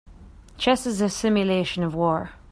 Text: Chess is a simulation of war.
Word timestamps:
Chess 0.57 0.87
is 0.87 0.99
a 0.99 1.09
simulation 1.09 1.83
of 1.83 1.93
war. 1.93 2.31